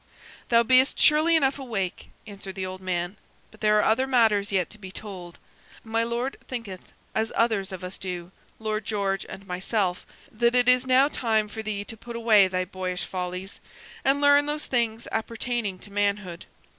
[0.49, 3.17] "Thou be'st surely enough awake," answered the old man;
[3.51, 5.37] "but there are other matters yet to be told.
[5.83, 10.87] My Lord thinketh, as others of us do Lord George and myself that it is
[10.87, 13.59] now time for thee to put away thy boyish follies,
[14.03, 16.47] and learn those things appertaining to manhood.